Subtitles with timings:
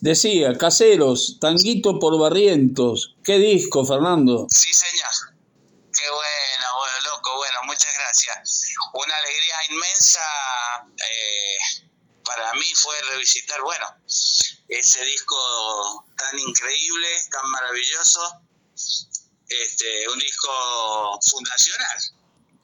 [0.00, 3.16] Decía, Caseros, Tanguito por Barrientos.
[3.22, 4.46] ¿Qué disco, Fernando?
[4.50, 5.36] Sí, señor.
[5.92, 8.62] Qué bueno, bueno, loco, bueno, muchas gracias.
[8.94, 10.20] Una alegría inmensa
[10.96, 11.86] eh,
[12.24, 13.86] para mí fue revisitar, bueno,
[14.68, 18.40] ese disco tan increíble, tan maravilloso,
[19.46, 21.98] este, un disco fundacional.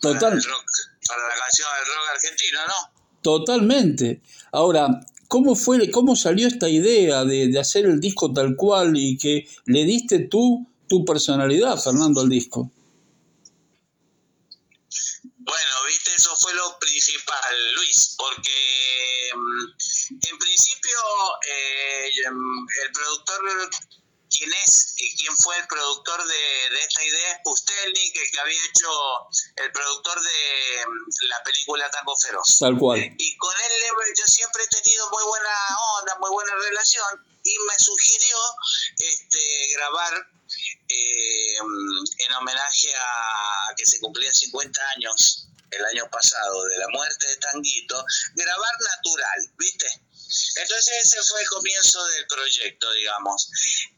[0.00, 0.20] Total.
[0.20, 0.70] Para, el rock,
[1.06, 3.20] para la canción del rock argentino, ¿no?
[3.23, 4.23] Totalmente.
[4.53, 4.89] Ahora,
[5.29, 9.48] ¿cómo fue, cómo salió esta idea de, de, hacer el disco tal cual y que
[9.67, 12.71] le diste tú tu personalidad, Fernando, al disco?
[15.39, 19.31] Bueno, viste, eso fue lo principal, Luis, porque
[20.11, 20.98] en principio
[21.48, 23.70] eh, el productor
[24.37, 28.41] quién es y quién fue el productor de, de esta idea es Pustelnik, el que
[28.41, 28.91] había hecho
[29.56, 30.84] el productor de
[31.28, 32.59] la película Tango Feroz.
[32.59, 32.98] Tal cual.
[33.19, 33.77] Y con él
[34.17, 35.51] yo siempre he tenido muy buena
[36.01, 38.37] onda, muy buena relación y me sugirió
[38.98, 40.12] este, grabar
[40.89, 47.27] eh, en homenaje a que se cumplían 50 años el año pasado de la muerte
[47.27, 49.87] de Tanguito, grabar natural, ¿viste?
[50.62, 53.51] Entonces ese fue el comienzo del proyecto, digamos.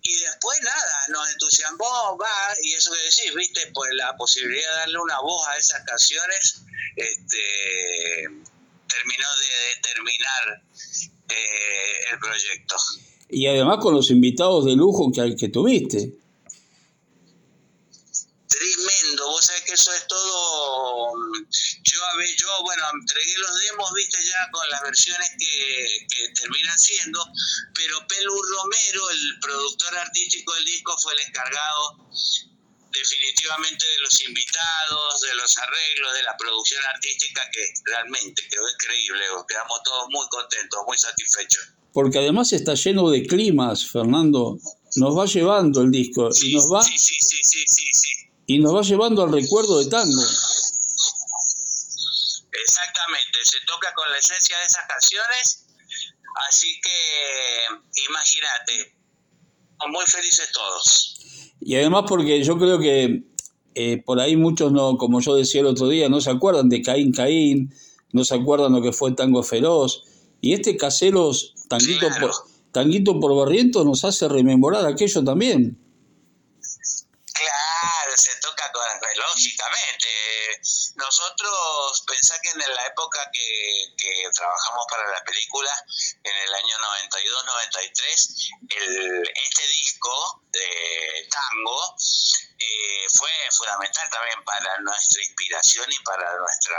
[0.02, 4.76] Y después nada, nos entusiasmó, va, y eso que decís, viste, pues la posibilidad de
[4.78, 6.62] darle una voz a esas canciones,
[6.96, 8.24] este
[8.88, 10.62] terminó de determinar
[11.28, 12.76] eh, el proyecto.
[13.28, 16.14] Y además con los invitados de lujo que, que tuviste.
[18.58, 21.12] Tremendo, vos sabés que eso es todo.
[21.84, 22.00] Yo,
[22.36, 27.24] yo bueno, entregué los demos, viste, ya con las versiones que, que terminan siendo,
[27.74, 32.08] pero Pelu Romero, el productor artístico del disco, fue el encargado
[32.92, 39.20] definitivamente de los invitados, de los arreglos, de la producción artística que realmente quedó increíble,
[39.46, 41.64] quedamos todos muy contentos, muy satisfechos.
[41.92, 44.58] Porque además está lleno de climas, Fernando,
[44.96, 48.27] nos va llevando el disco sí, y nos va sí, sí, sí, sí, sí, sí.
[48.48, 50.22] Y nos va llevando al recuerdo de tango.
[52.50, 55.66] Exactamente, se toca con la esencia de esas canciones,
[56.48, 57.66] así que
[58.08, 58.96] imagínate,
[59.90, 61.18] muy felices todos.
[61.60, 63.22] Y además porque yo creo que
[63.74, 66.80] eh, por ahí muchos no, como yo decía el otro día, no se acuerdan de
[66.80, 67.74] Caín Caín,
[68.12, 70.04] no se acuerdan lo que fue Tango Feroz.
[70.40, 72.28] Y este Caseros, Tanguito, Claro.
[72.28, 72.34] por,
[72.72, 75.78] Tanguito por Barrientos, nos hace rememorar aquello también.
[78.18, 78.82] Se toca con,
[79.16, 80.60] lógicamente.
[80.96, 85.70] Nosotros, pensá que en la época que, que trabajamos para la película,
[86.24, 90.42] en el año 92-93, el- este disco
[93.18, 96.78] fue fundamental también para nuestra inspiración y para nuestra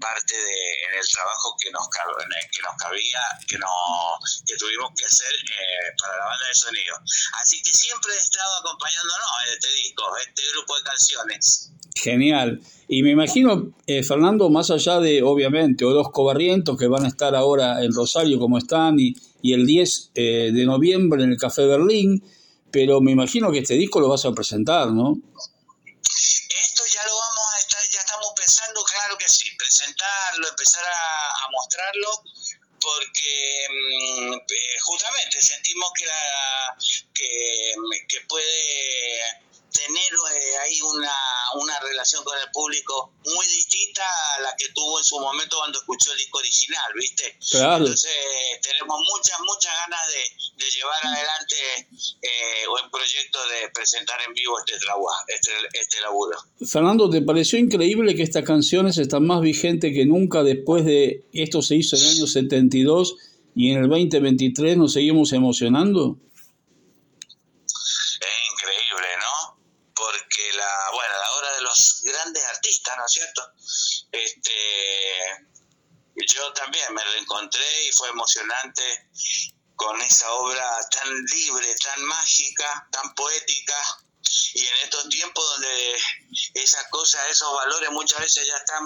[0.00, 5.06] parte de en el trabajo que nos que nos cabía que nos que tuvimos que
[5.06, 6.94] hacer eh, para la banda de sonido
[7.40, 12.60] así que siempre he estado acompañándonos en este disco este grupo de canciones Genial.
[12.88, 17.34] Y me imagino, eh, Fernando, más allá de, obviamente, Orozco Barrientos, que van a estar
[17.34, 21.66] ahora en Rosario como están, y, y el 10 eh, de noviembre en el Café
[21.66, 22.22] Berlín,
[22.70, 25.12] pero me imagino que este disco lo vas a presentar, ¿no?
[25.12, 29.48] Esto ya lo vamos a estar, ya estamos pensando, claro que sí,
[30.32, 32.22] presentarlo, empezar a, a mostrarlo,
[32.80, 36.76] porque mm, eh, justamente sentimos que, la,
[37.14, 37.74] que,
[38.08, 39.51] que puede
[39.86, 41.12] tener eh, ahí una,
[41.62, 44.02] una relación con el público muy distinta
[44.36, 47.38] a la que tuvo en su momento cuando escuchó el disco original, ¿viste?
[47.50, 47.84] Claro.
[47.84, 48.12] Entonces
[48.62, 51.56] tenemos muchas, muchas ganas de, de llevar adelante
[52.22, 56.38] eh, un proyecto de presentar en vivo este, trabua- este, este laburo.
[56.66, 61.60] Fernando, ¿te pareció increíble que estas canciones están más vigentes que nunca después de esto
[61.62, 63.16] se hizo en el año 72
[63.54, 66.16] y en el 2023 nos seguimos emocionando?
[67.66, 69.58] Es increíble, ¿no?
[69.94, 71.14] Porque la, bueno,
[72.02, 73.42] grandes artistas, ¿no es cierto?
[74.12, 74.52] Este,
[76.34, 78.82] yo también me reencontré y fue emocionante
[79.76, 83.74] con esa obra tan libre, tan mágica, tan poética,
[84.54, 85.98] y en estos tiempos donde
[86.54, 88.84] esas cosas, esos valores muchas veces ya están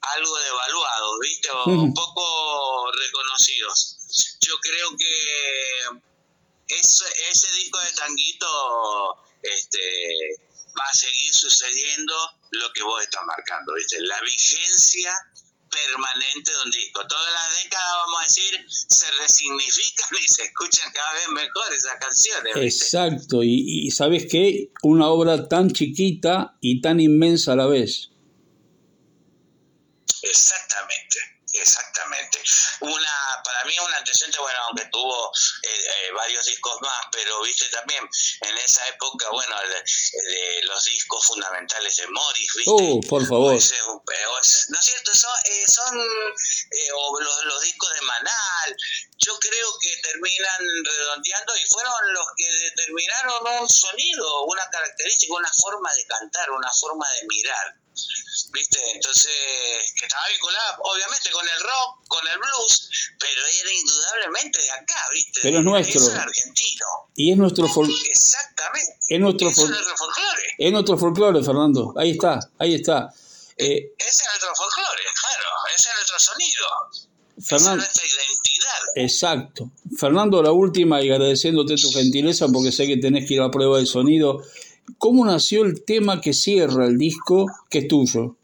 [0.00, 1.50] algo devaluados, ¿viste?
[1.50, 3.96] O poco reconocidos.
[4.40, 10.36] Yo creo que ese, ese disco de Tanguito este,
[10.78, 12.14] va a seguir sucediendo
[12.50, 14.00] lo que vos estás marcando, ¿viste?
[14.00, 15.12] La vigencia
[15.70, 17.06] permanente de un disco.
[17.06, 21.96] Todas las décadas, vamos a decir, se resignifican y se escuchan cada vez mejor esas
[22.00, 22.84] canciones, ¿viste?
[22.84, 24.70] Exacto, y, y ¿sabes qué?
[24.82, 28.10] Una obra tan chiquita y tan inmensa a la vez.
[30.22, 31.18] Exactamente,
[31.54, 32.40] Exactamente.
[32.80, 35.30] Una, para mí un antecedente, bueno, aunque tuvo
[35.64, 38.06] eh, eh, varios discos más, pero viste también
[38.40, 42.70] en esa época, bueno, de, los discos fundamentales de Morris, viste.
[42.70, 43.52] Oh, por favor.
[43.52, 45.14] ¿No es cierto?
[45.14, 45.98] Son, eh, son
[46.94, 48.76] o los, los discos de Manal,
[49.18, 55.52] yo creo que terminan redondeando y fueron los que determinaron un sonido, una característica, una
[55.52, 57.74] forma de cantar, una forma de mirar.
[58.52, 58.78] ¿viste?
[58.92, 59.32] Entonces,
[59.96, 65.00] que estaba vinculada obviamente con el rock, con el blues, pero era indudablemente de acá,
[65.12, 65.40] ¿viste?
[65.42, 66.00] Pero es nuestro.
[66.00, 66.86] Es argentino.
[67.16, 68.08] Y es nuestro folclore.
[68.08, 68.92] Exactamente.
[69.08, 70.42] Es nuestro, es nuestro folclore.
[70.58, 71.94] Es nuestro folclore, Fernando.
[71.96, 73.08] Ahí está, ahí está.
[73.56, 75.48] Eh, ese es nuestro folclore, claro.
[75.74, 76.66] Ese es nuestro sonido.
[77.36, 78.80] Fernando, Esa es nuestra identidad.
[78.96, 79.70] Exacto.
[79.96, 83.78] Fernando, la última y agradeciéndote tu gentileza porque sé que tenés que ir a prueba
[83.78, 84.42] de sonido.
[84.98, 88.36] ¿Cómo nació el tema que cierra el disco que es tuyo?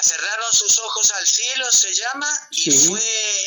[0.00, 3.00] Mira, cerraron sus ojos al cielo se llama y fue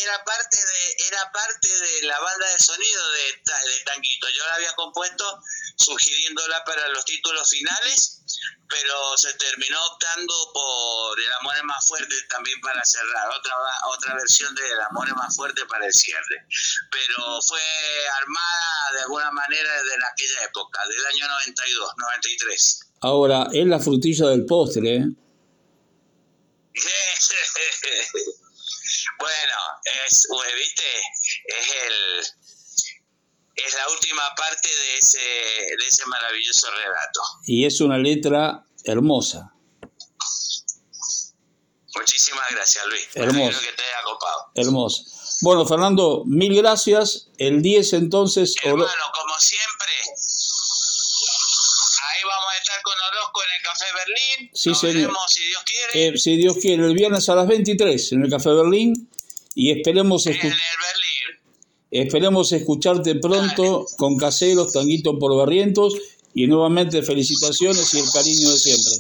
[0.04, 4.28] era parte de era parte de la banda de sonido de, de Tanguito.
[4.30, 5.40] Yo la había compuesto
[5.78, 8.22] sugiriéndola para los títulos finales,
[8.70, 13.54] pero se terminó optando por El amor es más fuerte también para cerrar, otra
[13.90, 16.46] otra versión de El amor es más fuerte para el cierre.
[16.92, 17.62] Pero fue
[18.22, 22.80] armada de alguna manera desde aquella época, del año 92, 93.
[23.02, 25.06] Ahora, es la frutilla del postre, ¿eh?
[29.20, 30.84] bueno, es, viste,
[31.46, 32.26] es el
[33.56, 37.22] es la última parte de ese de ese maravilloso relato.
[37.46, 39.54] Y es una letra hermosa.
[41.96, 43.08] Muchísimas gracias, Luis.
[43.14, 43.60] Hermoso.
[43.60, 44.52] que te haya copado.
[44.56, 45.04] Hermoso.
[45.42, 47.28] Bueno, Fernando, mil gracias.
[47.38, 48.56] El 10 entonces...
[48.64, 49.92] Hermano, como siempre,
[52.26, 54.52] vamos a estar con Orozco en el Café Berlín.
[54.64, 56.08] Sí, Nos Veremos, si Dios quiere.
[56.08, 59.10] Eh, si Dios quiere, el viernes a las 23 en el Café Berlín.
[59.56, 60.26] Y esperemos,
[61.92, 65.96] esperemos escucharte pronto con Caseros, Tanguito por Barrientos.
[66.34, 68.94] Y nuevamente felicitaciones y el cariño de siempre.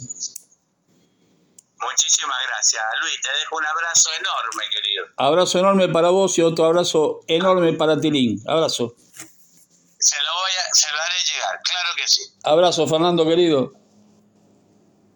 [1.79, 3.21] Muchísimas gracias, Luis.
[3.21, 5.05] Te dejo un abrazo enorme, querido.
[5.15, 8.43] Abrazo enorme para vos y otro abrazo enorme para Tilín.
[8.45, 8.95] Abrazo.
[8.97, 12.21] Se lo, voy a, se lo haré llegar, claro que sí.
[12.43, 13.82] Abrazo, Fernando, querido.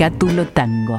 [0.00, 0.98] Cátulo Tango.